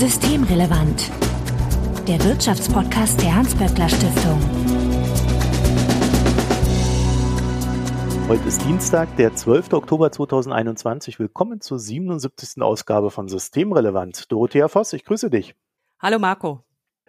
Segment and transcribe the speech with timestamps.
[0.00, 1.10] Systemrelevant.
[2.08, 4.40] Der Wirtschaftspodcast der Hans-Böckler Stiftung.
[8.26, 9.74] Heute ist Dienstag, der 12.
[9.74, 11.18] Oktober 2021.
[11.18, 12.62] Willkommen zur 77.
[12.62, 14.32] Ausgabe von Systemrelevant.
[14.32, 15.54] Dorothea Voss, ich grüße dich.
[15.98, 16.64] Hallo Marco.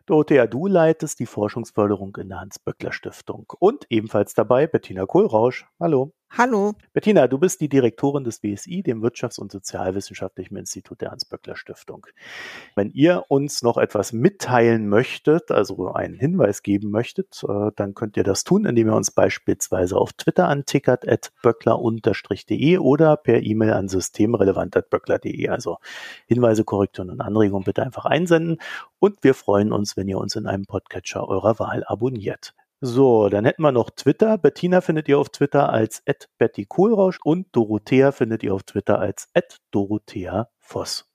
[0.06, 3.54] Dorothea, du leitest die Forschungsförderung in der Hans-Böckler-Stiftung.
[3.60, 5.66] Und ebenfalls dabei Bettina Kohlrausch.
[5.80, 6.12] Hallo.
[6.38, 6.76] Hallo.
[6.94, 12.08] Bettina, du bist die Direktorin des WSI, dem Wirtschafts- und Sozialwissenschaftlichen Institut der Hans-Böckler-Stiftung.
[12.74, 18.16] Wenn ihr uns noch etwas mitteilen möchtet, also einen Hinweis geben möchtet, äh, dann könnt
[18.16, 23.74] ihr das tun, indem ihr uns beispielsweise auf Twitter antickert, at böckler-de oder per E-Mail
[23.74, 25.50] an systemrelevant.böckler.de.
[25.50, 25.80] Also
[26.28, 28.62] Hinweise, Korrekturen und Anregungen bitte einfach einsenden.
[29.00, 32.54] Und wir freuen uns, wenn ihr uns in einem Podcatcher eurer Wahl abonniert.
[32.84, 34.40] So, dann hätten wir noch Twitter.
[34.40, 36.02] Bettina findet ihr auf Twitter als
[36.40, 39.30] Betty Kohlrausch und Dorothea findet ihr auf Twitter als
[39.70, 41.08] Dorothea Voss.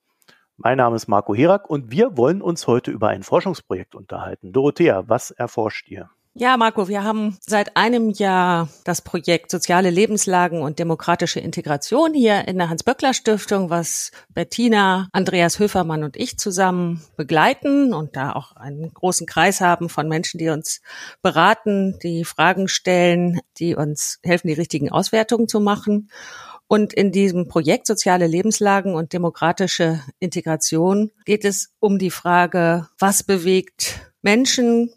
[0.56, 4.52] Mein Name ist Marco Herak und wir wollen uns heute über ein Forschungsprojekt unterhalten.
[4.52, 6.08] Dorothea, was erforscht ihr?
[6.38, 12.46] Ja, Marco, wir haben seit einem Jahr das Projekt Soziale Lebenslagen und demokratische Integration hier
[12.46, 18.92] in der Hans-Böckler-Stiftung, was Bettina, Andreas Höfermann und ich zusammen begleiten und da auch einen
[18.92, 20.82] großen Kreis haben von Menschen, die uns
[21.22, 26.10] beraten, die Fragen stellen, die uns helfen, die richtigen Auswertungen zu machen.
[26.68, 33.22] Und in diesem Projekt Soziale Lebenslagen und demokratische Integration geht es um die Frage, was
[33.22, 34.90] bewegt Menschen,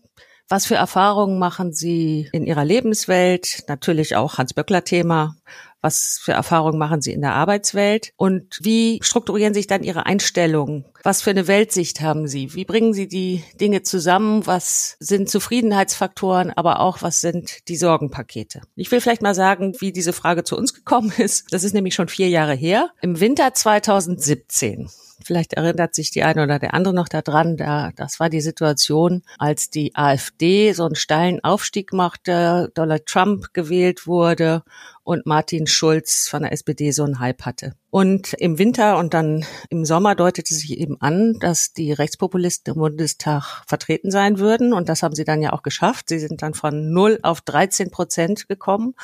[0.49, 3.63] was für Erfahrungen machen Sie in Ihrer Lebenswelt?
[3.67, 5.35] Natürlich auch Hans-Böckler-Thema.
[5.81, 8.11] Was für Erfahrungen machen Sie in der Arbeitswelt?
[8.17, 10.85] Und wie strukturieren sich dann Ihre Einstellungen?
[11.03, 12.53] Was für eine Weltsicht haben Sie?
[12.53, 14.45] Wie bringen Sie die Dinge zusammen?
[14.45, 18.61] Was sind Zufriedenheitsfaktoren, aber auch was sind die Sorgenpakete?
[18.75, 21.53] Ich will vielleicht mal sagen, wie diese Frage zu uns gekommen ist.
[21.53, 22.89] Das ist nämlich schon vier Jahre her.
[23.01, 24.89] Im Winter 2017
[25.29, 29.21] Vielleicht erinnert sich die eine oder der andere noch daran, da, das war die Situation,
[29.37, 34.63] als die AfD so einen steilen Aufstieg machte, Donald Trump gewählt wurde
[35.03, 37.75] und Martin Schulz von der SPD so einen Hype hatte.
[37.91, 42.79] Und im Winter und dann im Sommer deutete sich eben an, dass die Rechtspopulisten im
[42.79, 44.73] Bundestag vertreten sein würden.
[44.73, 46.09] Und das haben sie dann ja auch geschafft.
[46.09, 48.95] Sie sind dann von 0 auf 13 Prozent gekommen.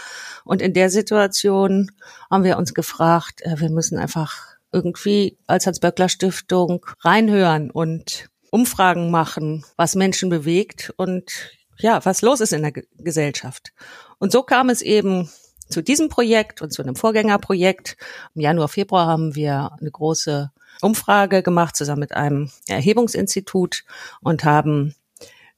[0.44, 1.92] Und in der Situation
[2.32, 9.66] haben wir uns gefragt, äh, wir müssen einfach irgendwie als Hans-Böckler-Stiftung reinhören und Umfragen machen,
[9.78, 11.32] was Menschen bewegt und
[11.80, 13.72] ja, was los ist in der Gesellschaft.
[14.20, 15.30] Und so kam es eben
[15.70, 17.98] zu diesem Projekt und zu einem Vorgängerprojekt.
[18.36, 23.84] Im Januar, Februar haben wir eine große Umfrage gemacht zusammen mit einem Erhebungsinstitut
[24.22, 24.94] und haben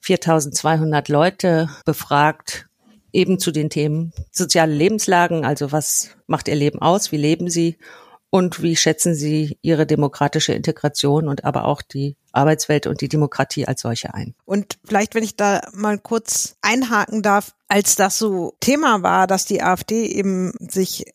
[0.02, 2.68] 4200 Leute befragt,
[3.12, 7.78] eben zu den Themen soziale Lebenslagen, also was macht ihr Leben aus, wie leben sie
[8.30, 13.66] und wie schätzen Sie Ihre demokratische Integration und aber auch die Arbeitswelt und die Demokratie
[13.68, 14.36] als solche ein?
[14.46, 19.46] Und vielleicht, wenn ich da mal kurz einhaken darf, als das so Thema war, dass
[19.46, 21.06] die AfD eben sich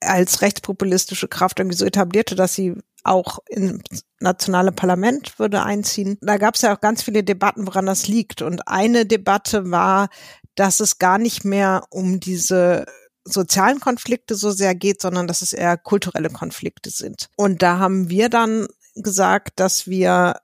[0.00, 6.18] als rechtspopulistische Kraft irgendwie so etablierte, dass sie auch ins nationale Parlament würde einziehen.
[6.20, 8.42] Da gab es ja auch ganz viele Debatten, woran das liegt.
[8.42, 10.08] Und eine Debatte war,
[10.54, 12.86] dass es gar nicht mehr um diese
[13.30, 17.28] sozialen Konflikte so sehr geht, sondern dass es eher kulturelle Konflikte sind.
[17.36, 20.36] Und da haben wir dann gesagt, dass wir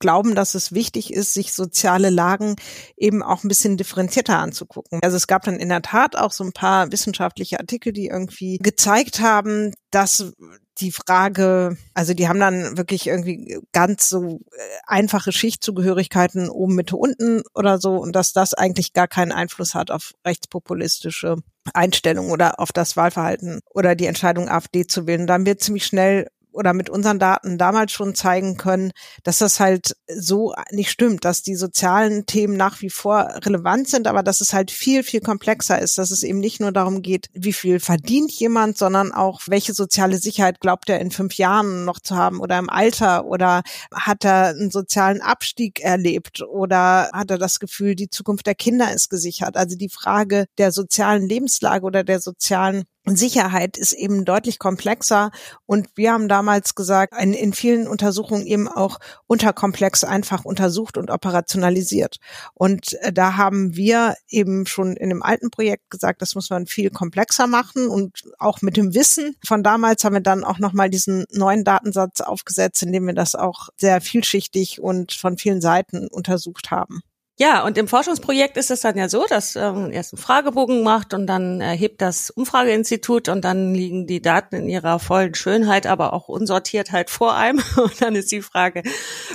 [0.00, 2.56] glauben, dass es wichtig ist, sich soziale Lagen
[2.96, 4.98] eben auch ein bisschen differenzierter anzugucken.
[5.02, 8.56] Also es gab dann in der Tat auch so ein paar wissenschaftliche Artikel, die irgendwie
[8.58, 10.32] gezeigt haben, dass
[10.80, 16.96] die Frage, also die haben dann wirklich irgendwie ganz so äh, einfache Schichtzugehörigkeiten oben, Mitte,
[16.96, 21.36] unten oder so und dass das eigentlich gar keinen Einfluss hat auf rechtspopulistische
[21.74, 25.26] Einstellungen oder auf das Wahlverhalten oder die Entscheidung AfD zu wählen.
[25.26, 29.60] Da haben wir ziemlich schnell oder mit unseren Daten damals schon zeigen können, dass das
[29.60, 34.40] halt so nicht stimmt, dass die sozialen Themen nach wie vor relevant sind, aber dass
[34.40, 37.80] es halt viel, viel komplexer ist, dass es eben nicht nur darum geht, wie viel
[37.80, 42.40] verdient jemand, sondern auch, welche soziale Sicherheit glaubt er in fünf Jahren noch zu haben
[42.40, 43.62] oder im Alter oder
[43.94, 48.92] hat er einen sozialen Abstieg erlebt oder hat er das Gefühl, die Zukunft der Kinder
[48.92, 49.56] ist gesichert.
[49.56, 55.30] Also die Frage der sozialen Lebenslage oder der sozialen Sicherheit ist eben deutlich komplexer
[55.64, 61.10] und wir haben damals gesagt, in, in, vielen Untersuchungen eben auch unterkomplex einfach untersucht und
[61.10, 62.18] operationalisiert.
[62.52, 66.66] Und äh, da haben wir eben schon in dem alten Projekt gesagt, das muss man
[66.66, 70.90] viel komplexer machen und auch mit dem Wissen von damals haben wir dann auch nochmal
[70.90, 76.70] diesen neuen Datensatz aufgesetzt, indem wir das auch sehr vielschichtig und von vielen Seiten untersucht
[76.70, 77.02] haben.
[77.40, 80.82] Ja, und im Forschungsprojekt ist es dann ja so, dass äh, man erst einen Fragebogen
[80.82, 85.86] macht und dann erhebt das Umfrageinstitut und dann liegen die Daten in ihrer vollen Schönheit,
[85.86, 87.62] aber auch Unsortiertheit vor einem.
[87.76, 88.82] Und dann ist die Frage,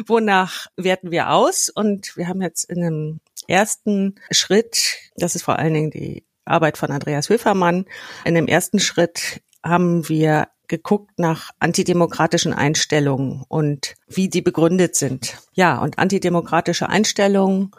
[0.06, 1.69] wonach werten wir aus?
[1.69, 6.78] Und wir haben jetzt in einem ersten Schritt, das ist vor allen Dingen die Arbeit
[6.78, 7.86] von Andreas Höfermann,
[8.24, 15.40] in dem ersten Schritt haben wir geguckt nach antidemokratischen Einstellungen und wie die begründet sind.
[15.54, 17.72] Ja, und antidemokratische Einstellungen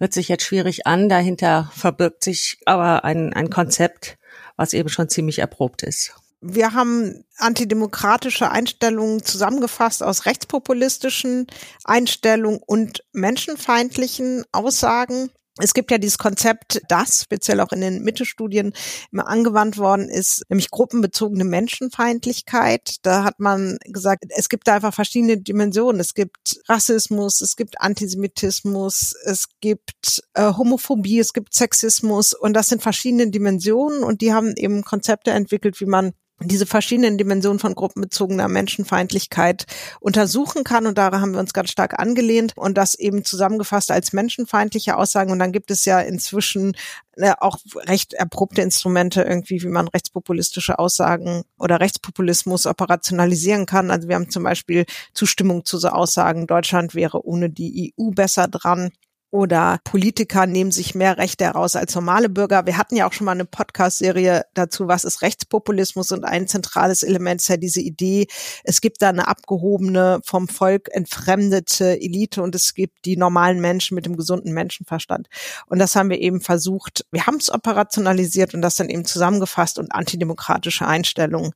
[0.00, 1.08] hört sich jetzt schwierig an.
[1.08, 4.18] Dahinter verbirgt sich aber ein, ein Konzept,
[4.56, 6.14] was eben schon ziemlich erprobt ist.
[6.42, 11.46] Wir haben antidemokratische Einstellungen zusammengefasst aus rechtspopulistischen
[11.84, 18.72] Einstellungen und menschenfeindlichen Aussagen es gibt ja dieses Konzept, das speziell auch in den Mitte-Studien
[19.12, 22.96] immer angewandt worden ist, nämlich gruppenbezogene Menschenfeindlichkeit.
[23.02, 26.00] Da hat man gesagt, es gibt da einfach verschiedene Dimensionen.
[26.00, 32.68] Es gibt Rassismus, es gibt Antisemitismus, es gibt äh, Homophobie, es gibt Sexismus und das
[32.68, 36.12] sind verschiedene Dimensionen und die haben eben Konzepte entwickelt, wie man
[36.42, 39.66] diese verschiedenen Dimensionen von gruppenbezogener Menschenfeindlichkeit
[40.00, 40.86] untersuchen kann.
[40.86, 45.32] Und daran haben wir uns ganz stark angelehnt und das eben zusammengefasst als menschenfeindliche Aussagen.
[45.32, 46.76] Und dann gibt es ja inzwischen
[47.16, 53.90] äh, auch recht erprobte Instrumente irgendwie, wie man rechtspopulistische Aussagen oder Rechtspopulismus operationalisieren kann.
[53.90, 58.48] Also wir haben zum Beispiel Zustimmung zu so Aussagen, Deutschland wäre ohne die EU besser
[58.48, 58.90] dran
[59.30, 62.66] oder Politiker nehmen sich mehr Rechte heraus als normale Bürger.
[62.66, 67.02] Wir hatten ja auch schon mal eine Podcast-Serie dazu, was ist Rechtspopulismus und ein zentrales
[67.02, 68.26] Element ist ja diese Idee,
[68.64, 73.94] es gibt da eine abgehobene, vom Volk entfremdete Elite und es gibt die normalen Menschen
[73.94, 75.28] mit dem gesunden Menschenverstand.
[75.66, 79.78] Und das haben wir eben versucht, wir haben es operationalisiert und das dann eben zusammengefasst
[79.78, 81.52] und antidemokratische Einstellungen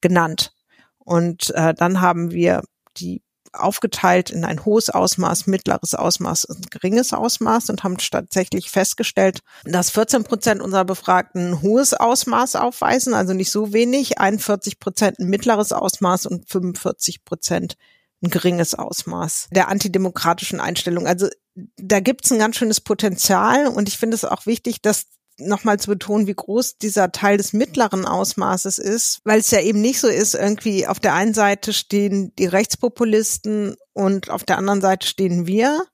[0.00, 0.54] genannt.
[0.98, 2.62] Und äh, dann haben wir
[2.96, 9.40] die aufgeteilt in ein hohes Ausmaß, mittleres Ausmaß und geringes Ausmaß und haben tatsächlich festgestellt,
[9.64, 15.18] dass 14 Prozent unserer Befragten ein hohes Ausmaß aufweisen, also nicht so wenig, 41 Prozent
[15.18, 17.76] ein mittleres Ausmaß und 45 Prozent
[18.22, 21.06] ein geringes Ausmaß der antidemokratischen Einstellung.
[21.06, 21.28] Also
[21.76, 25.06] da gibt's ein ganz schönes Potenzial und ich finde es auch wichtig, dass
[25.40, 29.80] nochmal zu betonen, wie groß dieser Teil des mittleren Ausmaßes ist, weil es ja eben
[29.80, 34.80] nicht so ist, irgendwie auf der einen Seite stehen die Rechtspopulisten und auf der anderen
[34.80, 35.84] Seite stehen wir,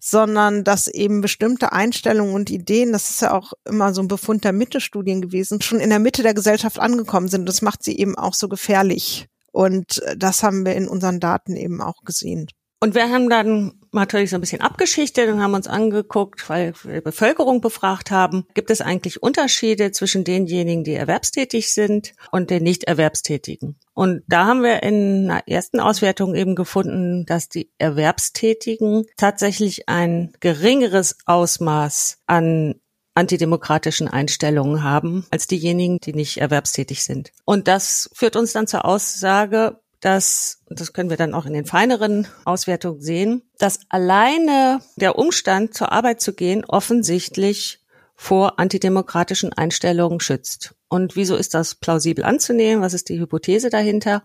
[0.00, 4.44] sondern dass eben bestimmte Einstellungen und Ideen, das ist ja auch immer so ein Befund
[4.44, 7.48] der Mitte-Studien gewesen, schon in der Mitte der Gesellschaft angekommen sind.
[7.48, 9.26] Das macht sie eben auch so gefährlich.
[9.50, 12.48] Und das haben wir in unseren Daten eben auch gesehen.
[12.80, 16.94] Und wir haben dann natürlich so ein bisschen abgeschichtet und haben uns angeguckt, weil wir
[16.94, 22.62] die Bevölkerung befragt haben, gibt es eigentlich Unterschiede zwischen denjenigen, die erwerbstätig sind und den
[22.62, 23.76] nicht erwerbstätigen.
[23.94, 30.32] Und da haben wir in einer ersten Auswertung eben gefunden, dass die Erwerbstätigen tatsächlich ein
[30.40, 32.74] geringeres Ausmaß an
[33.18, 37.32] antidemokratischen Einstellungen haben als diejenigen, die nicht erwerbstätig sind.
[37.44, 41.66] Und das führt uns dann zur Aussage, dass, das können wir dann auch in den
[41.66, 47.80] feineren Auswertungen sehen, dass alleine der Umstand, zur Arbeit zu gehen, offensichtlich
[48.14, 50.74] vor antidemokratischen Einstellungen schützt.
[50.88, 52.82] Und wieso ist das plausibel anzunehmen?
[52.82, 54.24] Was ist die Hypothese dahinter?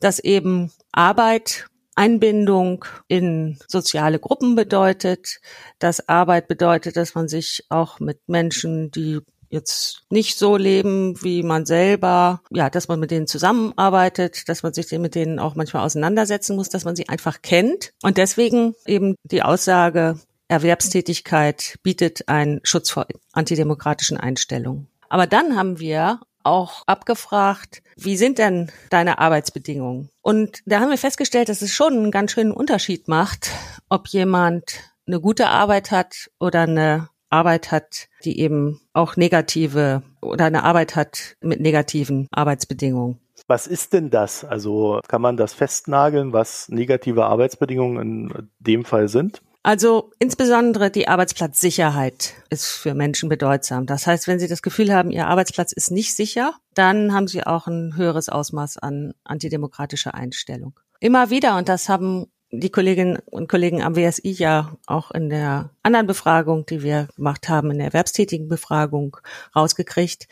[0.00, 1.66] Dass eben Arbeit
[1.96, 5.40] Einbindung in soziale Gruppen bedeutet,
[5.78, 9.20] dass Arbeit bedeutet, dass man sich auch mit Menschen, die
[9.56, 14.72] jetzt nicht so leben wie man selber, ja, dass man mit denen zusammenarbeitet, dass man
[14.72, 17.92] sich mit denen auch manchmal auseinandersetzen muss, dass man sie einfach kennt.
[18.02, 24.88] Und deswegen eben die Aussage, Erwerbstätigkeit bietet einen Schutz vor antidemokratischen Einstellungen.
[25.08, 30.10] Aber dann haben wir auch abgefragt, wie sind denn deine Arbeitsbedingungen?
[30.22, 33.50] Und da haben wir festgestellt, dass es schon einen ganz schönen Unterschied macht,
[33.88, 40.46] ob jemand eine gute Arbeit hat oder eine Arbeit hat, die eben auch negative oder
[40.46, 43.20] eine Arbeit hat mit negativen Arbeitsbedingungen.
[43.46, 44.44] Was ist denn das?
[44.44, 49.42] Also kann man das festnageln, was negative Arbeitsbedingungen in dem Fall sind?
[49.66, 53.84] Also insbesondere die Arbeitsplatzsicherheit ist für Menschen bedeutsam.
[53.86, 57.44] Das heißt, wenn sie das Gefühl haben, ihr Arbeitsplatz ist nicht sicher, dann haben sie
[57.44, 60.78] auch ein höheres Ausmaß an antidemokratischer Einstellung.
[61.00, 65.70] Immer wieder, und das haben die Kolleginnen und Kollegen am WSI ja auch in der
[65.82, 69.16] anderen Befragung, die wir gemacht haben, in der erwerbstätigen Befragung
[69.54, 70.28] rausgekriegt.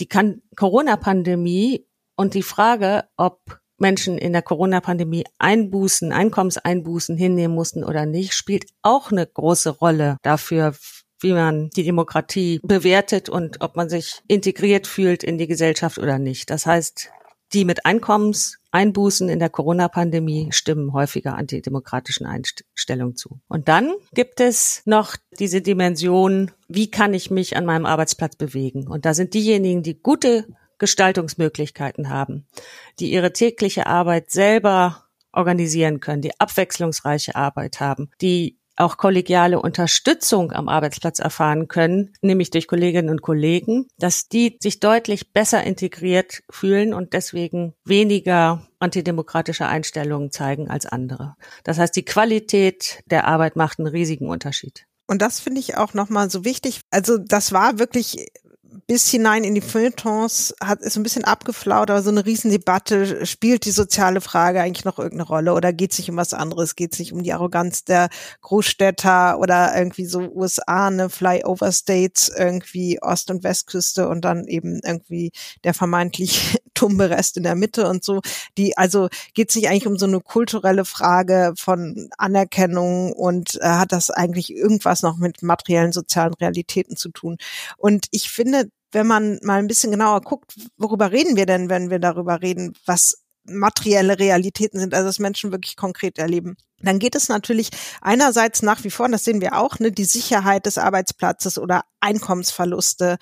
[0.00, 0.08] Die
[0.56, 8.32] Corona-Pandemie und die Frage, ob Menschen in der Corona-Pandemie Einbußen, Einkommenseinbußen hinnehmen mussten oder nicht,
[8.32, 10.74] spielt auch eine große Rolle dafür,
[11.20, 16.18] wie man die Demokratie bewertet und ob man sich integriert fühlt in die Gesellschaft oder
[16.18, 16.50] nicht.
[16.50, 17.10] Das heißt,
[17.52, 23.40] die mit Einkommenseinbußen in der Corona-Pandemie stimmen häufiger antidemokratischen Einstellungen zu.
[23.48, 28.88] Und dann gibt es noch diese Dimension, wie kann ich mich an meinem Arbeitsplatz bewegen?
[28.88, 30.46] Und da sind diejenigen, die gute
[30.78, 32.46] Gestaltungsmöglichkeiten haben,
[32.98, 40.52] die ihre tägliche Arbeit selber organisieren können, die abwechslungsreiche Arbeit haben, die auch kollegiale Unterstützung
[40.52, 46.42] am Arbeitsplatz erfahren können, nämlich durch Kolleginnen und Kollegen, dass die sich deutlich besser integriert
[46.50, 51.36] fühlen und deswegen weniger antidemokratische Einstellungen zeigen als andere.
[51.64, 54.86] Das heißt, die Qualität der Arbeit macht einen riesigen Unterschied.
[55.06, 56.80] Und das finde ich auch nochmal so wichtig.
[56.90, 58.26] Also das war wirklich
[58.86, 63.64] bis hinein in die Feuilletons hat ist ein bisschen abgeflaut, aber so eine Riesendebatte, spielt
[63.64, 66.76] die soziale Frage eigentlich noch irgendeine Rolle oder geht es sich um was anderes?
[66.76, 68.08] Geht es sich um die Arroganz der
[68.40, 74.80] Großstädter oder irgendwie so USA, ne Flyover States, irgendwie Ost- und Westküste und dann eben
[74.84, 75.32] irgendwie
[75.64, 78.20] der vermeintlich tumbe Rest in der Mitte und so.
[78.58, 83.66] Die, also geht es sich eigentlich um so eine kulturelle Frage von Anerkennung und äh,
[83.66, 87.36] hat das eigentlich irgendwas noch mit materiellen sozialen Realitäten zu tun?
[87.76, 91.88] Und ich finde, wenn man mal ein bisschen genauer guckt, worüber reden wir denn, wenn
[91.88, 96.56] wir darüber reden, was materielle Realitäten sind, also dass Menschen wirklich konkret erleben.
[96.80, 97.70] Dann geht es natürlich
[98.00, 101.84] einerseits nach wie vor, und das sehen wir auch, ne, die Sicherheit des Arbeitsplatzes oder
[102.00, 103.18] Einkommensverluste,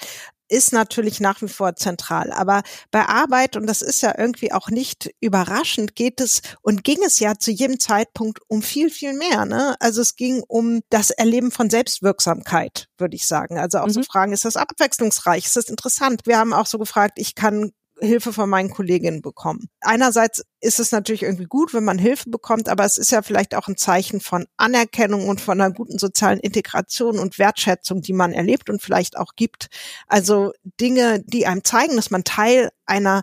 [0.50, 2.32] ist natürlich nach wie vor zentral.
[2.32, 6.98] Aber bei Arbeit, und das ist ja irgendwie auch nicht überraschend, geht es und ging
[7.04, 9.44] es ja zu jedem Zeitpunkt um viel, viel mehr.
[9.44, 9.76] Ne?
[9.80, 13.58] Also es ging um das Erleben von Selbstwirksamkeit, würde ich sagen.
[13.58, 13.92] Also auch mhm.
[13.92, 15.46] so Fragen, ist das abwechslungsreich?
[15.46, 16.22] Ist das interessant?
[16.24, 19.68] Wir haben auch so gefragt, ich kann Hilfe von meinen Kolleginnen bekommen.
[19.80, 23.54] Einerseits ist es natürlich irgendwie gut, wenn man Hilfe bekommt, aber es ist ja vielleicht
[23.54, 28.32] auch ein Zeichen von Anerkennung und von einer guten sozialen Integration und Wertschätzung, die man
[28.32, 29.68] erlebt und vielleicht auch gibt.
[30.06, 33.22] Also Dinge, die einem zeigen, dass man Teil einer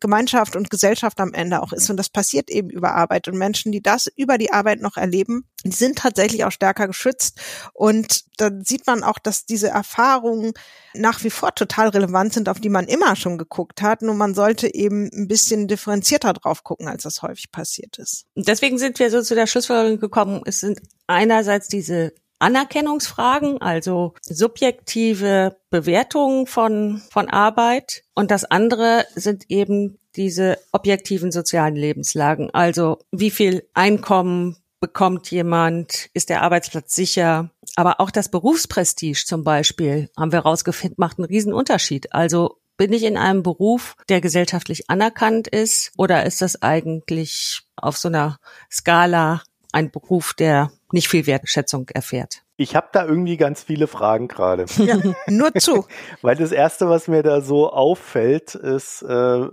[0.00, 1.90] Gemeinschaft und Gesellschaft am Ende auch ist.
[1.90, 3.28] Und das passiert eben über Arbeit.
[3.28, 7.40] Und Menschen, die das über die Arbeit noch erleben, die sind tatsächlich auch stärker geschützt.
[7.72, 10.52] Und da sieht man auch, dass diese Erfahrungen
[10.94, 14.02] nach wie vor total relevant sind, auf die man immer schon geguckt hat.
[14.02, 18.24] Nur man sollte eben ein bisschen differenzierter drauf gucken, als das häufig passiert ist.
[18.34, 25.56] Deswegen sind wir so zu der Schlussfolgerung gekommen, es sind einerseits diese Anerkennungsfragen, also subjektive
[25.70, 28.02] Bewertungen von, von Arbeit.
[28.14, 32.50] Und das andere sind eben diese objektiven sozialen Lebenslagen.
[32.52, 36.08] Also wie viel Einkommen bekommt jemand?
[36.14, 37.50] Ist der Arbeitsplatz sicher?
[37.76, 42.12] Aber auch das Berufsprestige zum Beispiel, haben wir rausgefunden, macht einen riesen Unterschied.
[42.12, 47.98] Also bin ich in einem Beruf, der gesellschaftlich anerkannt ist, oder ist das eigentlich auf
[47.98, 48.38] so einer
[48.70, 49.42] Skala
[49.72, 52.42] ein Beruf, der nicht viel Wertschätzung erfährt.
[52.56, 54.66] Ich habe da irgendwie ganz viele Fragen gerade.
[54.78, 54.96] Ja,
[55.28, 55.86] nur zu.
[56.22, 59.48] Weil das Erste, was mir da so auffällt, ist, äh,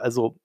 [0.00, 0.36] also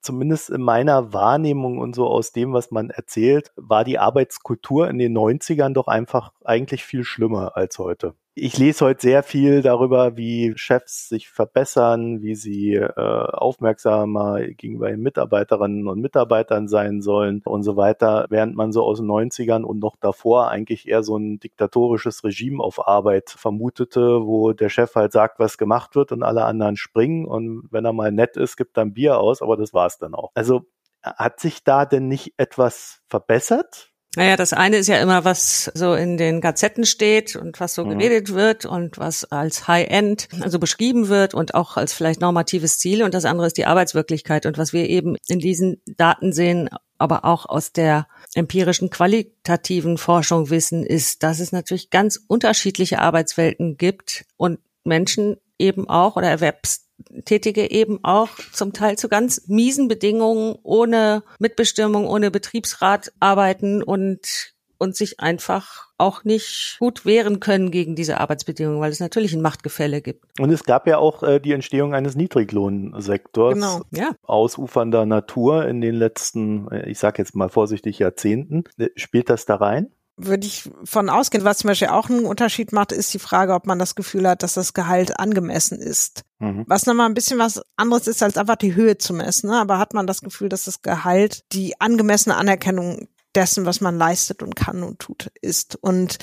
[0.00, 4.98] zumindest in meiner Wahrnehmung und so aus dem, was man erzählt, war die Arbeitskultur in
[4.98, 8.14] den 90ern doch einfach eigentlich viel schlimmer als heute.
[8.38, 14.90] Ich lese heute sehr viel darüber, wie Chefs sich verbessern, wie sie äh, aufmerksamer gegenüber
[14.90, 19.62] den Mitarbeiterinnen und Mitarbeitern sein sollen und so weiter, während man so aus den 90ern
[19.62, 24.94] und noch davor eigentlich eher so ein diktatorisches Regime auf Arbeit vermutete, wo der Chef
[24.96, 28.58] halt sagt, was gemacht wird und alle anderen springen und wenn er mal nett ist,
[28.58, 30.32] gibt dann Bier aus, aber das war's dann auch.
[30.34, 30.66] Also
[31.02, 33.94] hat sich da denn nicht etwas verbessert?
[34.16, 37.84] Naja, das eine ist ja immer, was so in den Gazetten steht und was so
[37.84, 37.98] mhm.
[37.98, 43.02] geredet wird und was als High-End also beschrieben wird und auch als vielleicht normatives Ziel.
[43.02, 44.46] Und das andere ist die Arbeitswirklichkeit.
[44.46, 50.48] Und was wir eben in diesen Daten sehen, aber auch aus der empirischen qualitativen Forschung
[50.48, 56.86] wissen, ist, dass es natürlich ganz unterschiedliche Arbeitswelten gibt und Menschen eben auch oder Erwerbs
[57.24, 64.54] Tätige eben auch zum Teil zu ganz miesen Bedingungen, ohne Mitbestimmung, ohne Betriebsrat arbeiten und
[64.78, 69.40] und sich einfach auch nicht gut wehren können gegen diese Arbeitsbedingungen, weil es natürlich ein
[69.40, 70.26] Machtgefälle gibt.
[70.38, 74.10] Und es gab ja auch äh, die Entstehung eines Niedriglohnsektors genau, ja.
[74.22, 78.64] ausufernder Natur in den letzten, äh, ich sage jetzt mal vorsichtig, Jahrzehnten.
[78.76, 79.90] Äh, spielt das da rein?
[80.16, 81.44] Würde ich von ausgehen.
[81.44, 84.42] Was zum Beispiel auch einen Unterschied macht, ist die Frage, ob man das Gefühl hat,
[84.42, 86.22] dass das Gehalt angemessen ist.
[86.38, 86.64] Mhm.
[86.66, 89.50] Was nochmal ein bisschen was anderes ist, als einfach die Höhe zu messen.
[89.50, 89.58] Ne?
[89.58, 94.42] Aber hat man das Gefühl, dass das Gehalt die angemessene Anerkennung dessen, was man leistet
[94.42, 95.76] und kann und tut, ist.
[95.76, 96.16] Und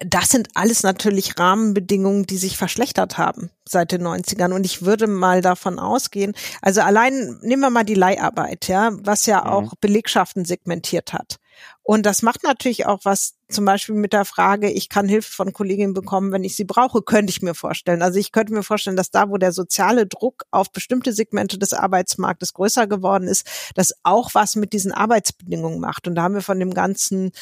[0.00, 4.52] das sind alles natürlich Rahmenbedingungen, die sich verschlechtert haben seit den 90ern.
[4.52, 9.26] Und ich würde mal davon ausgehen, also allein nehmen wir mal die Leiharbeit, ja, was
[9.26, 9.50] ja mhm.
[9.50, 11.36] auch Belegschaften segmentiert hat.
[11.82, 15.52] Und das macht natürlich auch was zum Beispiel mit der Frage, ich kann Hilfe von
[15.52, 18.02] Kolleginnen bekommen, wenn ich sie brauche, könnte ich mir vorstellen.
[18.02, 21.72] Also ich könnte mir vorstellen, dass da, wo der soziale Druck auf bestimmte Segmente des
[21.72, 26.08] Arbeitsmarktes größer geworden ist, das auch was mit diesen Arbeitsbedingungen macht.
[26.08, 27.32] Und da haben wir von dem ganzen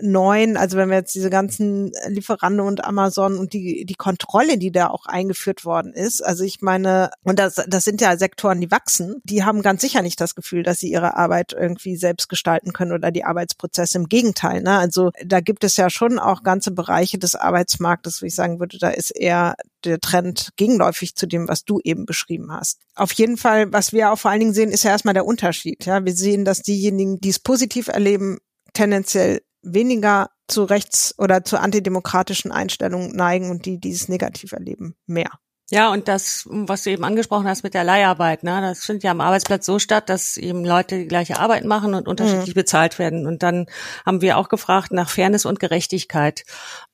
[0.00, 4.70] neuen, also wenn wir jetzt diese ganzen Lieferando und Amazon und die, die Kontrolle, die
[4.70, 8.70] da auch eingeführt worden ist, also ich meine, und das, das sind ja Sektoren, die
[8.70, 12.72] wachsen, die haben ganz sicher nicht das Gefühl, dass sie ihre Arbeit irgendwie selbst gestalten
[12.72, 13.98] können oder die Arbeitsprozesse.
[13.98, 14.78] Im Gegenteil, ne?
[14.78, 18.78] Also da gibt es ja schon auch ganze Bereiche des Arbeitsmarktes, wo ich sagen würde,
[18.78, 22.80] da ist eher der Trend gegenläufig zu dem, was du eben beschrieben hast.
[22.94, 25.86] Auf jeden Fall, was wir auch vor allen Dingen sehen, ist ja erstmal der Unterschied.
[25.86, 28.38] Ja, wir sehen, dass diejenigen, die es positiv erleben,
[28.72, 34.94] tendenziell weniger zu rechts- oder zu antidemokratischen Einstellungen neigen und die, die es negativ erleben,
[35.06, 35.30] mehr.
[35.70, 39.10] Ja, und das, was du eben angesprochen hast mit der Leiharbeit, ne, das findet ja
[39.10, 42.60] am Arbeitsplatz so statt, dass eben Leute die gleiche Arbeit machen und unterschiedlich mhm.
[42.60, 43.26] bezahlt werden.
[43.26, 43.66] Und dann
[44.06, 46.44] haben wir auch gefragt nach Fairness und Gerechtigkeit.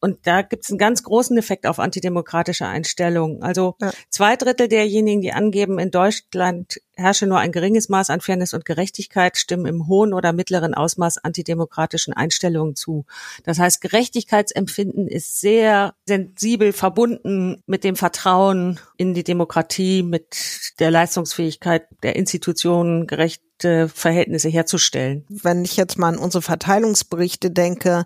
[0.00, 3.44] Und da gibt es einen ganz großen Effekt auf antidemokratische Einstellungen.
[3.44, 3.92] Also ja.
[4.10, 8.64] zwei Drittel derjenigen, die angeben, in Deutschland herrsche nur ein geringes Maß an Fairness und
[8.64, 13.04] Gerechtigkeit, stimmen im hohen oder mittleren Ausmaß antidemokratischen Einstellungen zu.
[13.44, 18.63] Das heißt, Gerechtigkeitsempfinden ist sehr sensibel verbunden mit dem Vertrauen
[18.96, 25.24] in die Demokratie, mit der Leistungsfähigkeit der Institutionen, gerechte Verhältnisse herzustellen.
[25.28, 28.04] Wenn ich jetzt mal an unsere Verteilungsberichte denke,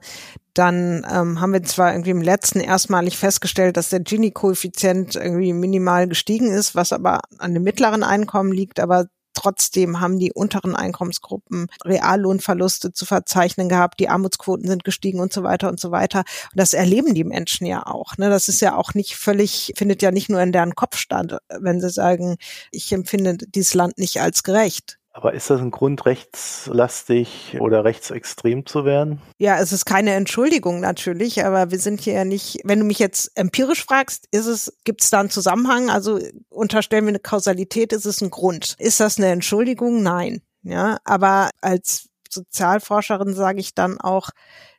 [0.54, 6.08] dann ähm, haben wir zwar irgendwie im letzten erstmalig festgestellt, dass der Gini-Koeffizient irgendwie minimal
[6.08, 9.06] gestiegen ist, was aber an dem mittleren Einkommen liegt, aber
[9.38, 15.44] trotzdem haben die unteren Einkommensgruppen Reallohnverluste zu verzeichnen gehabt, die Armutsquoten sind gestiegen und so
[15.44, 16.18] weiter und so weiter.
[16.18, 18.16] Und das erleben die Menschen ja auch.
[18.16, 18.30] Ne?
[18.30, 21.80] Das ist ja auch nicht völlig, findet ja nicht nur in deren Kopf statt, wenn
[21.80, 22.36] sie sagen,
[22.72, 24.98] ich empfinde dieses Land nicht als gerecht.
[25.18, 29.20] Aber ist das ein Grund, rechtslastig oder rechtsextrem zu werden?
[29.38, 33.00] Ja, es ist keine Entschuldigung natürlich, aber wir sind hier ja nicht, wenn du mich
[33.00, 35.90] jetzt empirisch fragst, ist es, gibt es da einen Zusammenhang?
[35.90, 36.20] Also
[36.50, 38.76] unterstellen wir eine Kausalität, ist es ein Grund?
[38.78, 40.04] Ist das eine Entschuldigung?
[40.04, 40.40] Nein.
[40.62, 44.30] Ja, aber als Sozialforscherin sage ich dann auch,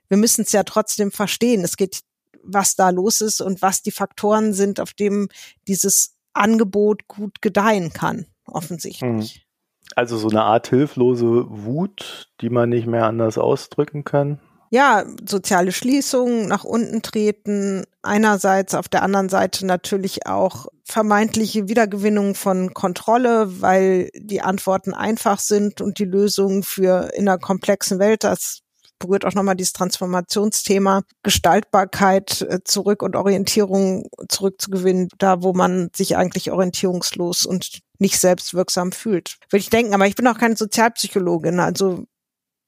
[0.07, 1.65] wir müssen es ja trotzdem verstehen.
[1.65, 1.99] Es geht,
[2.43, 5.27] was da los ist und was die Faktoren sind, auf dem
[5.67, 9.33] dieses Angebot gut gedeihen kann, offensichtlich.
[9.33, 9.41] Hm.
[9.99, 14.39] Also so eine Art hilflose Wut, die man nicht mehr anders ausdrücken kann.
[14.69, 22.33] Ja, soziale Schließungen, nach unten treten, einerseits, auf der anderen Seite natürlich auch vermeintliche Wiedergewinnung
[22.35, 28.23] von Kontrolle, weil die Antworten einfach sind und die Lösungen für in einer komplexen Welt,
[28.23, 28.61] das
[28.99, 36.17] berührt auch nochmal dieses Transformationsthema, Gestaltbarkeit äh, zurück und Orientierung zurückzugewinnen, da wo man sich
[36.17, 39.37] eigentlich orientierungslos und nicht selbstwirksam fühlt.
[39.49, 41.59] Würde ich denken, aber ich bin auch keine Sozialpsychologin.
[41.59, 42.05] Also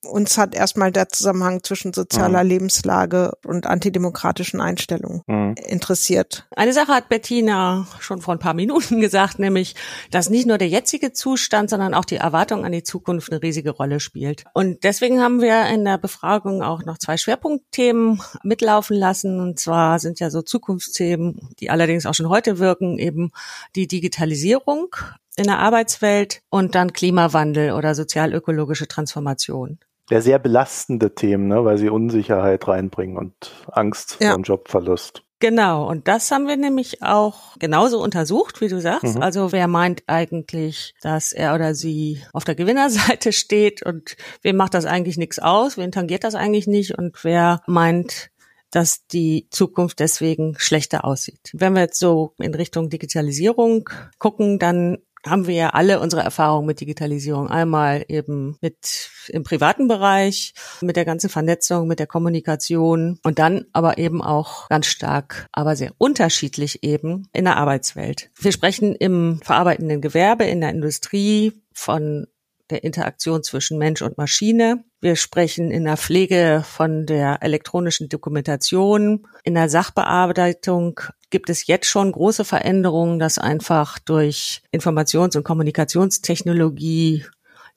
[0.05, 2.49] uns hat erstmal der Zusammenhang zwischen sozialer mhm.
[2.49, 5.55] Lebenslage und antidemokratischen Einstellungen mhm.
[5.67, 6.47] interessiert.
[6.55, 9.75] Eine Sache hat Bettina schon vor ein paar Minuten gesagt, nämlich,
[10.09, 13.71] dass nicht nur der jetzige Zustand, sondern auch die Erwartung an die Zukunft eine riesige
[13.71, 14.43] Rolle spielt.
[14.53, 19.39] Und deswegen haben wir in der Befragung auch noch zwei Schwerpunktthemen mitlaufen lassen.
[19.39, 23.31] Und zwar sind ja so Zukunftsthemen, die allerdings auch schon heute wirken, eben
[23.75, 24.95] die Digitalisierung
[25.37, 29.79] in der Arbeitswelt und dann Klimawandel oder sozialökologische Transformation
[30.11, 33.33] ja sehr belastende Themen, ne, weil sie Unsicherheit reinbringen und
[33.71, 34.29] Angst ja.
[34.29, 35.23] vor dem Jobverlust.
[35.41, 39.15] Genau, und das haben wir nämlich auch genauso untersucht, wie du sagst.
[39.15, 39.23] Mhm.
[39.23, 44.75] Also wer meint eigentlich, dass er oder sie auf der Gewinnerseite steht und wem macht
[44.75, 48.29] das eigentlich nichts aus, wen tangiert das eigentlich nicht und wer meint,
[48.69, 51.49] dass die Zukunft deswegen schlechter aussieht.
[51.53, 56.65] Wenn wir jetzt so in Richtung Digitalisierung gucken, dann haben wir ja alle unsere Erfahrungen
[56.65, 57.47] mit Digitalisierung.
[57.49, 63.65] Einmal eben mit im privaten Bereich, mit der ganzen Vernetzung, mit der Kommunikation und dann
[63.73, 68.29] aber eben auch ganz stark, aber sehr unterschiedlich eben in der Arbeitswelt.
[68.39, 72.27] Wir sprechen im verarbeitenden Gewerbe, in der Industrie von
[72.69, 74.83] der Interaktion zwischen Mensch und Maschine.
[75.01, 79.27] Wir sprechen in der Pflege von der elektronischen Dokumentation.
[79.43, 80.99] In der Sachbearbeitung
[81.31, 87.25] gibt es jetzt schon große Veränderungen, dass einfach durch Informations- und Kommunikationstechnologie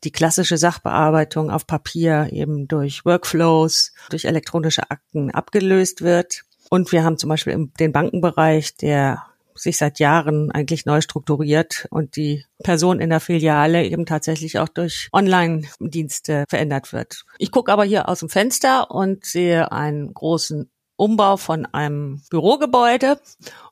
[0.05, 6.43] die klassische Sachbearbeitung auf Papier eben durch Workflows, durch elektronische Akten abgelöst wird.
[6.69, 9.23] Und wir haben zum Beispiel den Bankenbereich, der
[9.55, 14.69] sich seit Jahren eigentlich neu strukturiert und die Person in der Filiale eben tatsächlich auch
[14.69, 17.25] durch Online-Dienste verändert wird.
[17.39, 23.19] Ich gucke aber hier aus dem Fenster und sehe einen großen Umbau von einem Bürogebäude.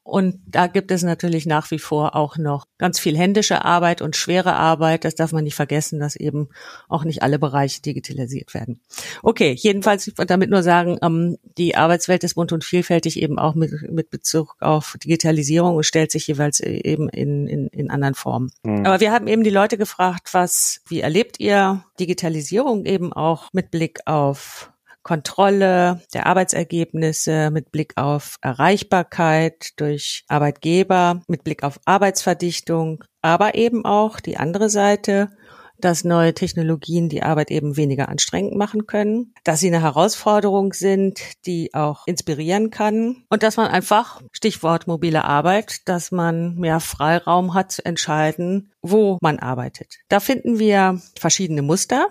[0.04, 4.16] Und da gibt es natürlich nach wie vor auch noch ganz viel händische Arbeit und
[4.16, 5.04] schwere Arbeit.
[5.04, 6.48] Das darf man nicht vergessen, dass eben
[6.88, 8.80] auch nicht alle Bereiche digitalisiert werden.
[9.22, 13.38] Okay, jedenfalls, ich wollte damit nur sagen, ähm, die Arbeitswelt ist bunt und vielfältig eben
[13.38, 18.14] auch mit, mit Bezug auf Digitalisierung und stellt sich jeweils eben in, in, in anderen
[18.14, 18.50] Formen.
[18.64, 18.84] Mhm.
[18.84, 23.70] Aber wir haben eben die Leute gefragt, was, wie erlebt ihr Digitalisierung eben auch mit
[23.70, 24.71] Blick auf
[25.02, 33.84] Kontrolle der Arbeitsergebnisse mit Blick auf Erreichbarkeit durch Arbeitgeber, mit Blick auf Arbeitsverdichtung, aber eben
[33.84, 35.30] auch die andere Seite,
[35.82, 41.20] dass neue Technologien die Arbeit eben weniger anstrengend machen können, dass sie eine Herausforderung sind,
[41.44, 47.54] die auch inspirieren kann und dass man einfach, Stichwort mobile Arbeit, dass man mehr Freiraum
[47.54, 49.96] hat zu entscheiden, wo man arbeitet.
[50.08, 52.06] Da finden wir verschiedene Muster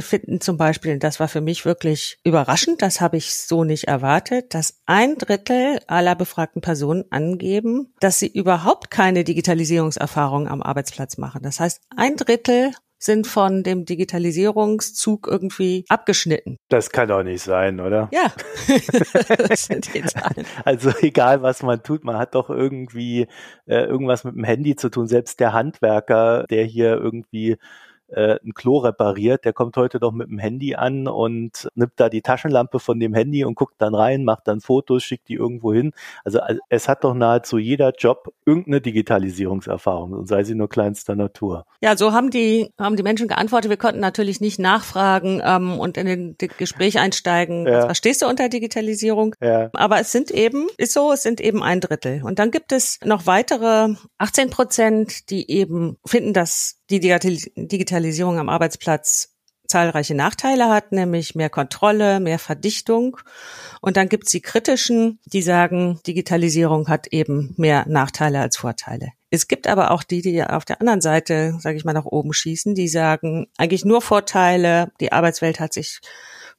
[0.00, 4.54] finden zum Beispiel, das war für mich wirklich überraschend, das habe ich so nicht erwartet,
[4.54, 11.42] dass ein Drittel aller befragten Personen angeben, dass sie überhaupt keine Digitalisierungserfahrung am Arbeitsplatz machen.
[11.42, 16.56] Das heißt, ein Drittel sind von dem Digitalisierungszug irgendwie abgeschnitten.
[16.68, 18.08] Das kann doch nicht sein, oder?
[18.12, 18.32] Ja.
[20.64, 23.26] also egal, was man tut, man hat doch irgendwie
[23.66, 25.06] äh, irgendwas mit dem Handy zu tun.
[25.06, 27.56] Selbst der Handwerker, der hier irgendwie
[28.08, 32.08] äh, ein Klo repariert, der kommt heute doch mit dem Handy an und nimmt da
[32.08, 35.72] die Taschenlampe von dem Handy und guckt dann rein, macht dann Fotos, schickt die irgendwo
[35.72, 35.92] hin.
[36.24, 41.66] Also es hat doch nahezu jeder Job irgendeine Digitalisierungserfahrung und sei sie nur kleinster Natur.
[41.80, 43.70] Ja, so haben die haben die Menschen geantwortet.
[43.70, 47.66] Wir konnten natürlich nicht nachfragen ähm, und in den Gespräch einsteigen.
[47.66, 47.78] Ja.
[47.78, 49.34] Was verstehst du unter Digitalisierung?
[49.40, 49.70] Ja.
[49.74, 52.22] Aber es sind eben ist so, es sind eben ein Drittel.
[52.22, 58.48] Und dann gibt es noch weitere 18 Prozent, die eben finden, dass die Digitalisierung am
[58.48, 63.18] Arbeitsplatz zahlreiche Nachteile hat, nämlich mehr Kontrolle, mehr Verdichtung.
[63.80, 69.08] Und dann gibt's die kritischen, die sagen, Digitalisierung hat eben mehr Nachteile als Vorteile.
[69.30, 72.32] Es gibt aber auch die, die auf der anderen Seite, sage ich mal, nach oben
[72.32, 76.00] schießen, die sagen, eigentlich nur Vorteile, die Arbeitswelt hat sich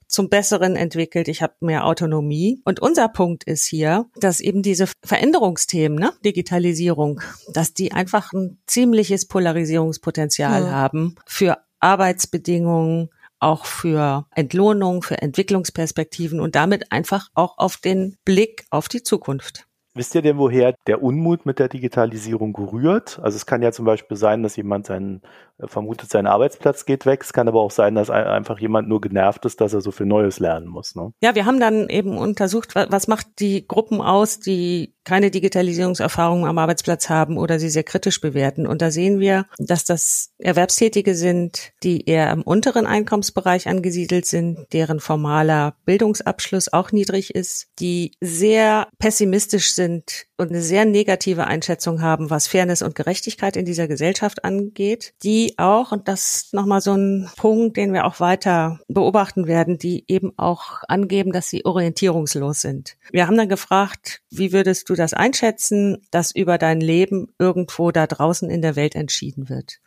[0.08, 2.62] zum Besseren entwickelt, ich habe mehr Autonomie.
[2.65, 7.22] Und unser Punkt ist hier, dass eben diese Veränderungsthemen, ne, Digitalisierung,
[7.54, 10.72] dass die einfach ein ziemliches Polarisierungspotenzial ja.
[10.72, 18.65] haben für Arbeitsbedingungen, auch für Entlohnung, für Entwicklungsperspektiven und damit einfach auch auf den Blick
[18.72, 19.67] auf die Zukunft.
[19.98, 23.20] Wisst ihr denn, woher der Unmut mit der Digitalisierung rührt?
[23.20, 25.24] Also es kann ja zum Beispiel sein, dass jemand seinen,
[25.65, 27.22] vermutet, sein Arbeitsplatz geht weg.
[27.24, 30.06] Es kann aber auch sein, dass einfach jemand nur genervt ist, dass er so viel
[30.06, 30.96] Neues lernen muss.
[30.96, 31.12] Ne?
[31.22, 36.58] Ja, wir haben dann eben untersucht, was macht die Gruppen aus, die keine Digitalisierungserfahrung am
[36.58, 38.67] Arbeitsplatz haben oder sie sehr kritisch bewerten.
[38.67, 44.67] Und da sehen wir, dass das Erwerbstätige sind, die eher im unteren Einkommensbereich angesiedelt sind,
[44.74, 52.02] deren formaler Bildungsabschluss auch niedrig ist, die sehr pessimistisch sind und eine sehr negative Einschätzung
[52.02, 56.82] haben, was Fairness und Gerechtigkeit in dieser Gesellschaft angeht, die auch, und das ist nochmal
[56.82, 61.66] so ein Punkt, den wir auch weiter beobachten werden, die eben auch angeben, dass sie
[61.66, 62.98] orientierungslos sind.
[63.12, 68.08] Wir haben dann gefragt, wie würdest du das einschätzen, dass über dein Leben irgendwo da
[68.08, 69.80] draußen in der Welt entschieden wird?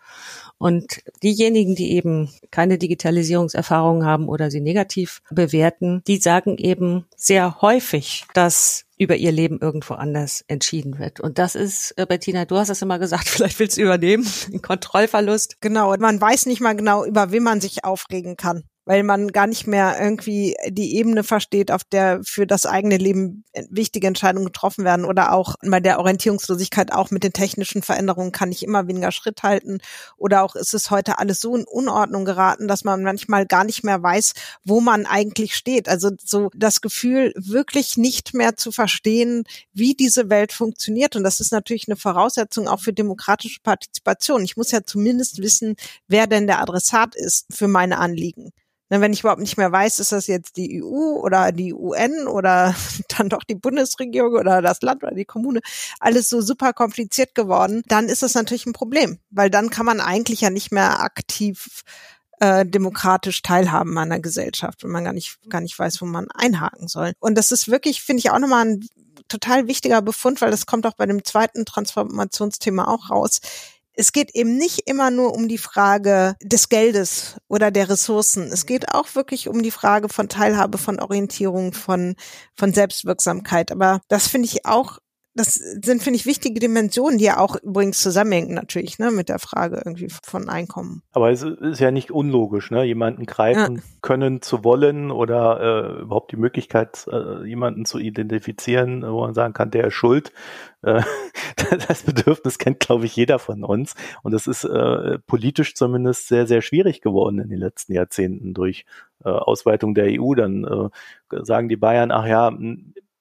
[0.59, 7.61] Und diejenigen, die eben keine Digitalisierungserfahrungen haben oder sie negativ bewerten, die sagen eben sehr
[7.63, 11.21] häufig, dass über ihr Leben irgendwo anders entschieden wird.
[11.21, 14.61] Und das ist, äh, Bettina, du hast das immer gesagt, vielleicht willst du übernehmen, ein
[14.61, 15.57] Kontrollverlust.
[15.61, 19.29] Genau, und man weiß nicht mal genau, über wen man sich aufregen kann weil man
[19.29, 24.47] gar nicht mehr irgendwie die Ebene versteht, auf der für das eigene Leben wichtige Entscheidungen
[24.47, 28.89] getroffen werden oder auch bei der Orientierungslosigkeit auch mit den technischen Veränderungen kann ich immer
[28.89, 29.79] weniger Schritt halten
[30.17, 33.85] oder auch ist es heute alles so in Unordnung geraten, dass man manchmal gar nicht
[33.85, 34.33] mehr weiß,
[34.65, 35.89] wo man eigentlich steht.
[35.89, 41.15] Also so das Gefühl, wirklich nicht mehr zu verstehen, wie diese Welt funktioniert.
[41.15, 44.43] Und das ist natürlich eine Voraussetzung auch für demokratische Partizipation.
[44.43, 45.77] Ich muss ja zumindest wissen,
[46.09, 48.51] wer denn der Adressat ist für meine Anliegen.
[48.91, 52.75] Wenn ich überhaupt nicht mehr weiß, ist das jetzt die EU oder die UN oder
[53.17, 55.61] dann doch die Bundesregierung oder das Land oder die Kommune,
[56.01, 60.01] alles so super kompliziert geworden, dann ist das natürlich ein Problem, weil dann kann man
[60.01, 61.83] eigentlich ja nicht mehr aktiv
[62.41, 66.29] äh, demokratisch teilhaben an der Gesellschaft, wenn man gar nicht, gar nicht weiß, wo man
[66.35, 67.13] einhaken soll.
[67.21, 68.89] Und das ist wirklich, finde ich, auch nochmal ein
[69.29, 73.41] total wichtiger Befund, weil das kommt auch bei dem zweiten Transformationsthema auch raus
[74.01, 78.45] es geht eben nicht immer nur um die Frage des Geldes oder der Ressourcen.
[78.51, 82.17] Es geht auch wirklich um die Frage von Teilhabe, von Orientierung, von,
[82.57, 83.71] von Selbstwirksamkeit.
[83.71, 85.01] Aber das finde ich auch
[85.41, 89.39] das sind, finde ich, wichtige Dimensionen, die ja auch übrigens zusammenhängen natürlich, ne, mit der
[89.39, 91.03] Frage irgendwie von Einkommen.
[91.13, 93.83] Aber es ist ja nicht unlogisch, ne, jemanden greifen ja.
[94.03, 99.55] können zu wollen oder äh, überhaupt die Möglichkeit, äh, jemanden zu identifizieren, wo man sagen
[99.55, 100.33] kann, der ist schuld.
[100.83, 101.03] Äh,
[101.89, 103.95] das Bedürfnis kennt, glaube ich, jeder von uns.
[104.23, 108.85] Und das ist äh, politisch zumindest sehr, sehr schwierig geworden in den letzten Jahrzehnten durch
[109.25, 110.35] äh, Ausweitung der EU.
[110.35, 112.53] Dann äh, sagen die Bayern, ach ja,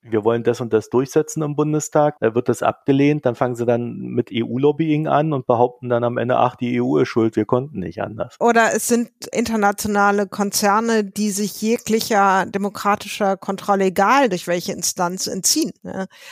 [0.01, 3.65] wir wollen das und das durchsetzen im Bundestag, da wird das abgelehnt, dann fangen sie
[3.65, 7.45] dann mit EU-Lobbying an und behaupten dann am Ende, ach, die EU ist schuld, wir
[7.45, 8.35] konnten nicht anders.
[8.39, 15.71] Oder es sind internationale Konzerne, die sich jeglicher demokratischer Kontrolle, egal durch welche Instanz, entziehen.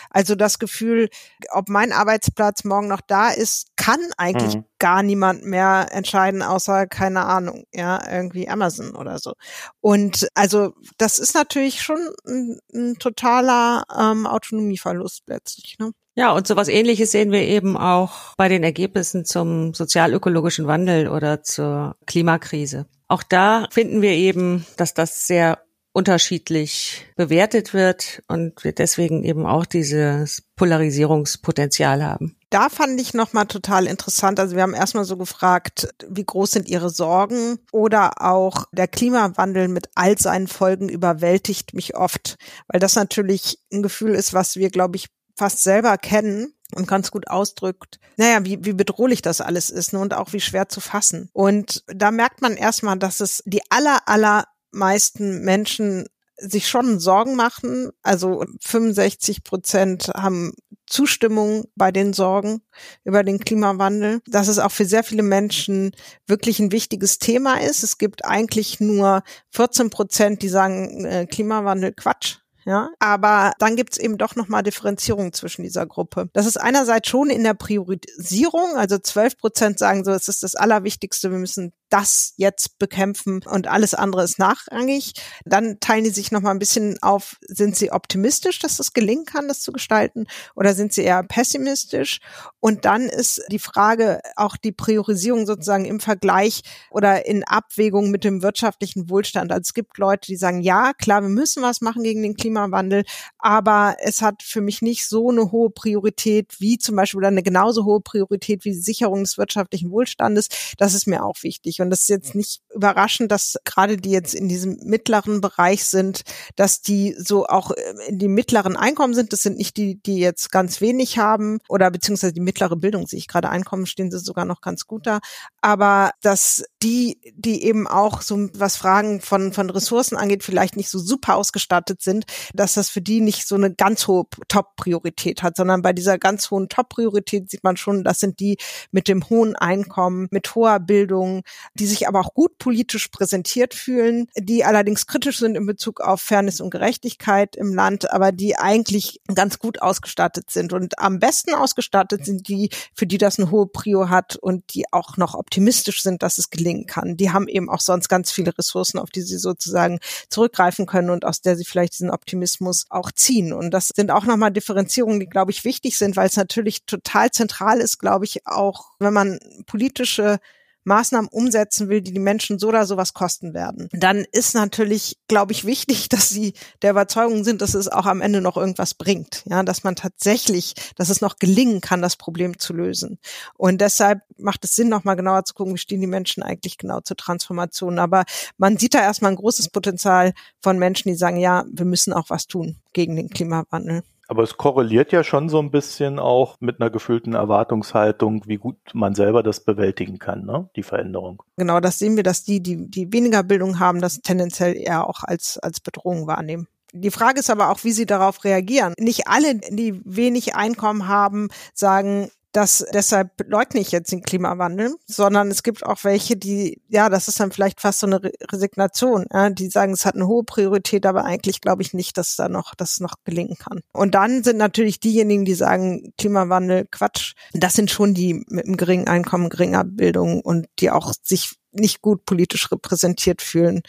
[0.09, 1.09] Also das Gefühl,
[1.51, 4.65] ob mein Arbeitsplatz morgen noch da ist, kann eigentlich mhm.
[4.79, 9.33] Gar niemand mehr entscheiden, außer keine Ahnung, ja, irgendwie Amazon oder so.
[9.81, 15.77] Und also das ist natürlich schon ein, ein totaler ähm, Autonomieverlust letztlich.
[15.79, 15.91] Ne?
[16.15, 21.43] Ja, und sowas ähnliches sehen wir eben auch bei den Ergebnissen zum sozialökologischen Wandel oder
[21.43, 22.87] zur Klimakrise.
[23.07, 25.59] Auch da finden wir eben, dass das sehr
[25.97, 32.37] unterschiedlich bewertet wird und wir deswegen eben auch dieses Polarisierungspotenzial haben.
[32.51, 34.39] Da fand ich nochmal total interessant.
[34.39, 39.69] Also wir haben erstmal so gefragt, wie groß sind Ihre Sorgen oder auch der Klimawandel
[39.69, 44.69] mit all seinen Folgen überwältigt mich oft, weil das natürlich ein Gefühl ist, was wir,
[44.69, 49.71] glaube ich, fast selber kennen und ganz gut ausdrückt, naja, wie, wie bedrohlich das alles
[49.71, 51.29] ist ne, und auch wie schwer zu fassen.
[51.33, 56.05] Und da merkt man erstmal, dass es die aller, aller meisten Menschen
[56.37, 57.89] sich schon Sorgen machen.
[58.03, 60.53] Also 65 Prozent haben
[60.85, 62.61] Zustimmung bei den Sorgen
[63.03, 65.91] über den Klimawandel, dass es auch für sehr viele Menschen
[66.27, 67.83] wirklich ein wichtiges Thema ist.
[67.83, 72.37] Es gibt eigentlich nur 14 Prozent, die sagen, äh, Klimawandel Quatsch.
[72.67, 76.29] Ja, aber dann gibt's eben doch nochmal Differenzierung zwischen dieser Gruppe.
[76.33, 80.55] Das ist einerseits schon in der Priorisierung, also 12 Prozent sagen so, es ist das
[80.55, 85.13] Allerwichtigste, wir müssen das jetzt bekämpfen und alles andere ist nachrangig.
[85.45, 89.25] Dann teilen die sich noch mal ein bisschen auf, sind sie optimistisch, dass das gelingen
[89.25, 92.19] kann, das zu gestalten oder sind sie eher pessimistisch?
[92.59, 98.23] Und dann ist die Frage auch die Priorisierung sozusagen im Vergleich oder in Abwägung mit
[98.23, 99.51] dem wirtschaftlichen Wohlstand.
[99.51, 103.03] Also es gibt Leute, die sagen, ja, klar, wir müssen was machen gegen den Klimawandel,
[103.37, 107.43] aber es hat für mich nicht so eine hohe Priorität wie zum Beispiel oder eine
[107.43, 110.49] genauso hohe Priorität wie die Sicherung des wirtschaftlichen Wohlstandes.
[110.77, 111.81] Das ist mir auch wichtig.
[111.81, 116.21] Und es ist jetzt nicht überraschend, dass gerade die jetzt in diesem mittleren Bereich sind,
[116.55, 119.33] dass die so auch äh, in die mittleren Einkommen sind.
[119.33, 123.19] Das sind nicht die, die jetzt ganz wenig haben oder beziehungsweise die mittlere Bildung sehe
[123.19, 123.49] ich gerade.
[123.49, 125.19] Einkommen stehen sie sogar noch ganz gut da.
[125.61, 130.89] Aber dass die, die eben auch so was Fragen von, von Ressourcen angeht, vielleicht nicht
[130.89, 135.57] so super ausgestattet sind, dass das für die nicht so eine ganz hohe Top-Priorität hat,
[135.57, 138.57] sondern bei dieser ganz hohen Top-Priorität sieht man schon, das sind die
[138.91, 144.27] mit dem hohen Einkommen, mit hoher Bildung, die sich aber auch gut politisch präsentiert fühlen,
[144.37, 149.21] die allerdings kritisch sind in Bezug auf Fairness und Gerechtigkeit im Land, aber die eigentlich
[149.33, 150.73] ganz gut ausgestattet sind.
[150.73, 154.85] Und am besten ausgestattet sind die, für die das eine hohe Prio hat und die
[154.91, 157.17] auch noch optimistisch sind, dass es gelingen kann.
[157.17, 161.25] Die haben eben auch sonst ganz viele Ressourcen, auf die sie sozusagen zurückgreifen können und
[161.25, 163.53] aus der sie vielleicht diesen Optimismus auch ziehen.
[163.53, 167.31] Und das sind auch nochmal Differenzierungen, die, glaube ich, wichtig sind, weil es natürlich total
[167.31, 170.39] zentral ist, glaube ich, auch wenn man politische
[170.87, 175.17] Maßnahmen umsetzen will, die die Menschen so oder so was kosten werden, dann ist natürlich,
[175.27, 178.93] glaube ich, wichtig, dass sie der Überzeugung sind, dass es auch am Ende noch irgendwas
[178.93, 179.43] bringt.
[179.45, 183.19] Ja, dass man tatsächlich, dass es noch gelingen kann, das Problem zu lösen.
[183.55, 186.77] Und deshalb macht es Sinn, noch mal genauer zu gucken, wie stehen die Menschen eigentlich
[186.77, 187.99] genau zur Transformation.
[187.99, 188.23] Aber
[188.57, 192.29] man sieht da erstmal ein großes Potenzial von Menschen, die sagen, ja, wir müssen auch
[192.29, 194.03] was tun gegen den Klimawandel.
[194.27, 198.77] Aber es korreliert ja schon so ein bisschen auch mit einer gefühlten Erwartungshaltung, wie gut
[198.93, 200.69] man selber das bewältigen kann, ne?
[200.75, 201.43] die Veränderung.
[201.55, 205.23] Genau, das sehen wir, dass die, die, die weniger Bildung haben, das tendenziell eher auch
[205.23, 206.67] als, als Bedrohung wahrnehmen.
[206.93, 208.93] Die Frage ist aber auch, wie sie darauf reagieren.
[208.97, 215.51] Nicht alle, die wenig Einkommen haben, sagen, das deshalb leugne ich jetzt den Klimawandel, sondern
[215.51, 218.19] es gibt auch welche, die, ja, das ist dann vielleicht fast so eine
[218.51, 222.35] Resignation, ja, die sagen, es hat eine hohe Priorität, aber eigentlich glaube ich nicht, dass
[222.35, 223.81] da noch, dass es noch gelingen kann.
[223.93, 228.77] Und dann sind natürlich diejenigen, die sagen, Klimawandel, Quatsch, das sind schon die mit einem
[228.77, 233.83] geringen Einkommen, geringer Bildung und die auch sich nicht gut politisch repräsentiert fühlen,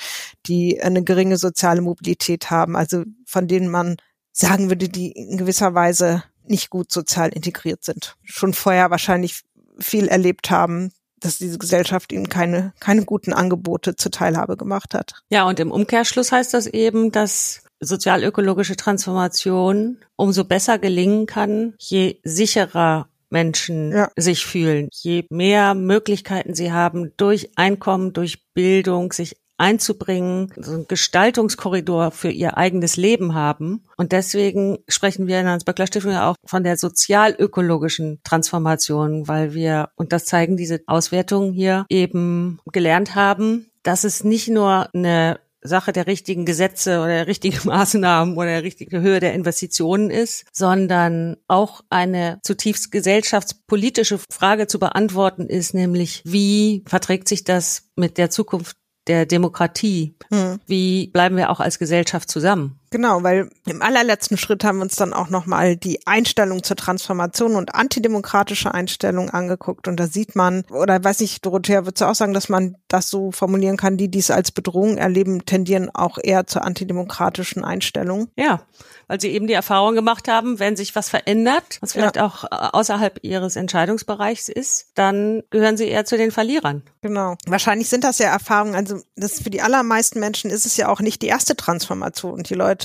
[0.44, 3.96] die eine geringe soziale Mobilität haben, also von denen man
[4.30, 8.16] sagen würde, die in gewisser Weise nicht gut sozial integriert sind.
[8.24, 9.42] Schon vorher wahrscheinlich
[9.78, 15.14] viel erlebt haben, dass diese Gesellschaft ihnen keine, keine guten Angebote zur Teilhabe gemacht hat.
[15.30, 22.20] Ja, und im Umkehrschluss heißt das eben, dass sozialökologische Transformation umso besser gelingen kann, je
[22.24, 24.10] sicherer Menschen ja.
[24.16, 30.88] sich fühlen, je mehr Möglichkeiten sie haben, durch Einkommen, durch Bildung, sich einzubringen, so einen
[30.88, 33.84] Gestaltungskorridor für ihr eigenes Leben haben.
[33.96, 39.54] Und deswegen sprechen wir in der Hans-Böckler Stiftung ja auch von der sozialökologischen Transformation, weil
[39.54, 45.40] wir, und das zeigen diese Auswertungen hier, eben gelernt haben, dass es nicht nur eine
[45.60, 50.46] Sache der richtigen Gesetze oder der richtigen Maßnahmen oder der richtigen Höhe der Investitionen ist,
[50.52, 58.18] sondern auch eine zutiefst gesellschaftspolitische Frage zu beantworten ist, nämlich wie verträgt sich das mit
[58.18, 58.76] der Zukunft
[59.08, 60.14] der Demokratie.
[60.30, 60.60] Hm.
[60.66, 62.77] Wie bleiben wir auch als Gesellschaft zusammen?
[62.90, 67.54] Genau, weil im allerletzten Schritt haben wir uns dann auch nochmal die Einstellung zur Transformation
[67.54, 69.88] und antidemokratische Einstellung angeguckt.
[69.88, 73.10] Und da sieht man, oder weiß ich, Dorothea, würdest du auch sagen, dass man das
[73.10, 78.28] so formulieren kann, die dies als Bedrohung erleben, tendieren auch eher zur antidemokratischen Einstellung?
[78.36, 78.62] Ja,
[79.08, 82.26] weil sie eben die Erfahrung gemacht haben, wenn sich was verändert, was vielleicht ja.
[82.26, 86.82] auch äh, außerhalb ihres Entscheidungsbereichs ist, dann gehören sie eher zu den Verlierern.
[87.00, 87.36] Genau.
[87.46, 91.00] Wahrscheinlich sind das ja Erfahrungen, also das für die allermeisten Menschen ist es ja auch
[91.00, 92.42] nicht die erste Transformation.
[92.42, 92.77] Die Leute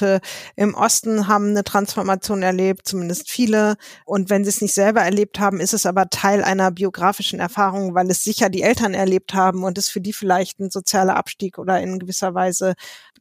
[0.56, 3.75] im Osten haben eine Transformation erlebt, zumindest viele.
[4.06, 7.93] Und wenn sie es nicht selber erlebt haben, ist es aber Teil einer biografischen Erfahrung,
[7.93, 11.58] weil es sicher die Eltern erlebt haben und es für die vielleicht ein sozialer Abstieg
[11.58, 12.73] oder in gewisser Weise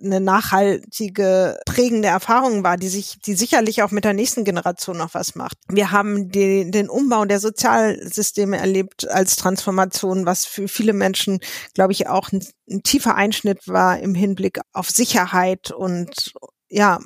[0.02, 5.14] eine nachhaltige, prägende Erfahrung war, die sich, die sicherlich auch mit der nächsten Generation noch
[5.14, 5.58] was macht.
[5.68, 11.40] Wir haben die, den Umbau der Sozialsysteme erlebt als Transformation, was für viele Menschen,
[11.74, 12.30] glaube ich, auch
[12.72, 16.32] ein, tiefer Einschnitt war im Hinblick auf Sicherheit und
[16.68, 16.98] ja,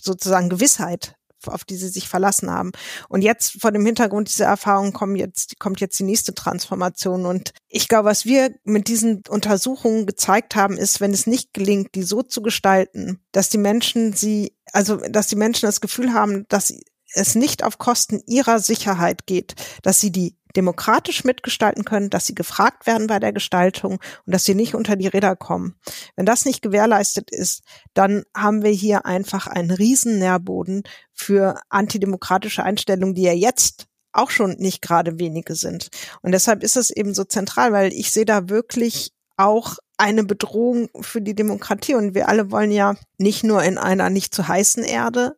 [0.00, 2.72] sozusagen Gewissheit auf die sie sich verlassen haben.
[3.08, 7.26] Und jetzt vor dem Hintergrund dieser Erfahrung kommen jetzt, kommt jetzt die nächste Transformation.
[7.26, 11.94] Und ich glaube, was wir mit diesen Untersuchungen gezeigt haben, ist, wenn es nicht gelingt,
[11.94, 16.44] die so zu gestalten, dass die Menschen sie, also, dass die Menschen das Gefühl haben,
[16.48, 16.74] dass
[17.14, 22.34] es nicht auf Kosten ihrer Sicherheit geht, dass sie die demokratisch mitgestalten können, dass sie
[22.34, 25.74] gefragt werden bei der Gestaltung und dass sie nicht unter die Räder kommen.
[26.16, 27.62] Wenn das nicht gewährleistet ist,
[27.94, 34.30] dann haben wir hier einfach einen riesen Nährboden für antidemokratische Einstellungen, die ja jetzt auch
[34.30, 35.90] schon nicht gerade wenige sind.
[36.22, 40.88] Und deshalb ist es eben so zentral, weil ich sehe da wirklich auch eine Bedrohung
[41.00, 41.94] für die Demokratie.
[41.94, 45.36] Und wir alle wollen ja nicht nur in einer nicht zu heißen Erde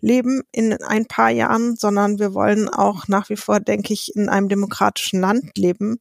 [0.00, 4.28] leben in ein paar Jahren, sondern wir wollen auch nach wie vor, denke ich, in
[4.28, 6.00] einem demokratischen Land leben.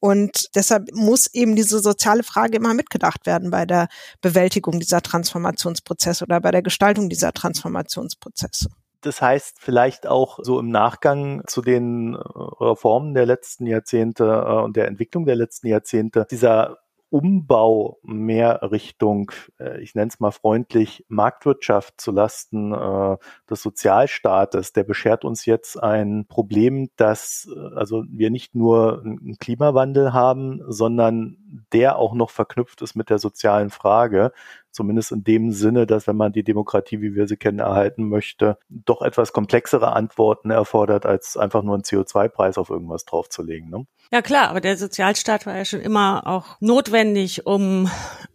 [0.00, 3.88] Und deshalb muss eben diese soziale Frage immer mitgedacht werden bei der
[4.22, 8.70] Bewältigung dieser Transformationsprozesse oder bei der Gestaltung dieser Transformationsprozesse.
[9.02, 14.62] Das heißt vielleicht auch so im Nachgang zu den äh, Reformen der letzten Jahrzehnte äh,
[14.62, 16.78] und der Entwicklung der letzten Jahrzehnte, dieser
[17.10, 23.16] Umbau mehr Richtung, äh, ich nenne es mal freundlich, Marktwirtschaft zu Lasten äh,
[23.48, 29.38] des Sozialstaates, der beschert uns jetzt ein Problem, dass äh, also wir nicht nur einen
[29.38, 31.36] Klimawandel haben, sondern
[31.72, 34.32] der auch noch verknüpft ist mit der sozialen Frage.
[34.72, 38.58] Zumindest in dem Sinne, dass wenn man die Demokratie, wie wir sie kennen, erhalten möchte,
[38.68, 43.70] doch etwas komplexere Antworten erfordert, als einfach nur einen CO2-Preis auf irgendwas draufzulegen.
[43.70, 43.86] Ne?
[44.12, 47.88] Ja klar, aber der Sozialstaat war ja schon immer auch notwendig, um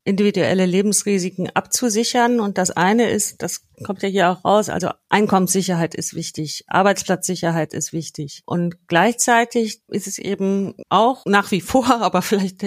[0.06, 2.40] individuelle Lebensrisiken abzusichern.
[2.40, 7.74] Und das eine ist, das kommt ja hier auch raus, also Einkommenssicherheit ist wichtig, Arbeitsplatzsicherheit
[7.74, 8.44] ist wichtig.
[8.46, 12.66] Und gleichzeitig ist es eben auch nach wie vor, aber vielleicht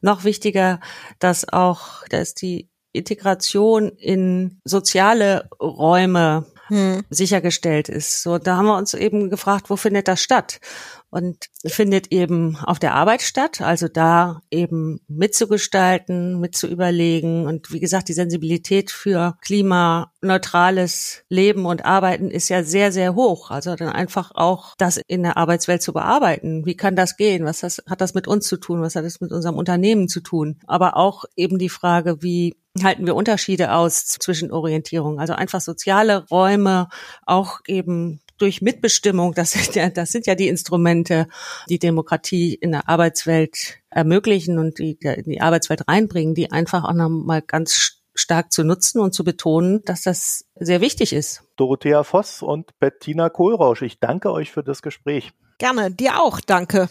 [0.00, 0.80] noch wichtiger,
[1.18, 7.04] dass auch, dass die Integration in soziale Räume hm.
[7.10, 8.22] sichergestellt ist.
[8.22, 10.60] So, da haben wir uns eben gefragt, wo findet das statt?
[11.10, 18.08] Und findet eben auf der Arbeit statt, also da eben mitzugestalten, mitzuüberlegen und wie gesagt,
[18.08, 23.50] die Sensibilität für klimaneutrales Leben und Arbeiten ist ja sehr, sehr hoch.
[23.50, 26.64] Also dann einfach auch das in der Arbeitswelt zu bearbeiten.
[26.64, 27.44] Wie kann das gehen?
[27.44, 28.80] Was das, hat das mit uns zu tun?
[28.80, 30.60] Was hat das mit unserem Unternehmen zu tun?
[30.66, 35.18] Aber auch eben die Frage, wie halten wir Unterschiede aus zwischen Orientierung?
[35.18, 36.88] Also einfach soziale Räume,
[37.26, 41.28] auch eben durch Mitbestimmung, das sind ja, das sind ja die Instrumente,
[41.68, 46.94] die Demokratie in der Arbeitswelt ermöglichen und die in die Arbeitswelt reinbringen, die einfach auch
[46.94, 51.44] nochmal ganz stark zu nutzen und zu betonen, dass das sehr wichtig ist.
[51.56, 55.32] Dorothea Voss und Bettina Kohlrausch, ich danke euch für das Gespräch.
[55.58, 56.88] Gerne, dir auch, danke.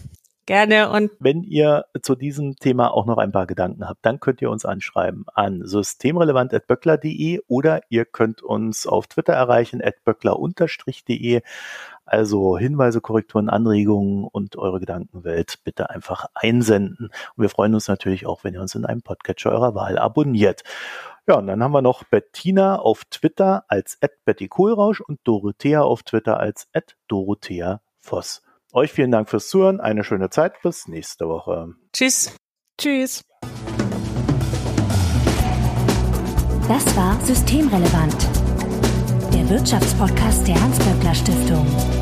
[0.50, 4.42] Gerne und wenn ihr zu diesem Thema auch noch ein paar Gedanken habt, dann könnt
[4.42, 11.44] ihr uns anschreiben an systemrelevant@böckler.de oder ihr könnt uns auf Twitter erreichen @böckler_de.
[12.04, 17.12] Also Hinweise, Korrekturen, Anregungen und eure Gedankenwelt bitte einfach einsenden.
[17.36, 20.64] Und wir freuen uns natürlich auch, wenn ihr uns in einem Podcatcher eurer Wahl abonniert.
[21.28, 26.02] Ja, und dann haben wir noch Bettina auf Twitter als Betty Kohlrausch und Dorothea auf
[26.02, 26.68] Twitter als
[27.08, 28.42] Dorothea Voss.
[28.72, 31.74] Euch vielen Dank fürs Zuhören, eine schöne Zeit, bis nächste Woche.
[31.92, 32.36] Tschüss.
[32.80, 33.24] Tschüss.
[36.68, 38.16] Das war Systemrelevant,
[39.34, 41.99] der Wirtschaftspodcast der Hans-Böckler Stiftung.